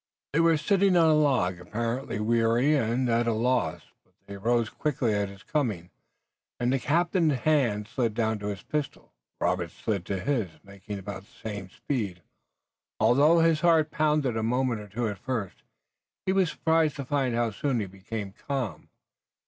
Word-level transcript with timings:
They 0.33 0.39
were 0.39 0.57
sitting 0.57 0.97
on 0.97 1.11
a 1.11 1.13
log, 1.13 1.59
apparently 1.59 2.19
weary 2.19 2.73
and 2.75 3.07
at 3.07 3.27
a 3.27 3.33
loss, 3.33 3.83
but 4.03 4.15
they 4.25 4.35
rose 4.35 4.67
quickly 4.67 5.13
at 5.13 5.29
his 5.29 5.43
coming 5.43 5.91
and 6.59 6.73
the 6.73 6.79
captain's 6.79 7.33
hand 7.41 7.87
slid 7.87 8.15
down 8.15 8.39
to 8.39 8.47
his 8.47 8.63
pistol. 8.63 9.13
Robert's 9.39 9.75
slid 9.75 10.07
to 10.07 10.19
his, 10.19 10.49
making 10.63 10.97
about 10.97 11.25
the 11.25 11.47
same 11.47 11.69
speed. 11.69 12.23
Although 12.99 13.41
his 13.41 13.61
heart 13.61 13.91
pounded 13.91 14.35
a 14.35 14.41
moment 14.41 14.81
or 14.81 14.87
two 14.87 15.07
at 15.07 15.19
first 15.19 15.57
he 16.25 16.33
was 16.33 16.49
surprised 16.49 16.95
to 16.95 17.05
find 17.05 17.35
how 17.35 17.51
soon 17.51 17.79
he 17.79 17.85
became 17.85 18.31
calm. 18.33 18.89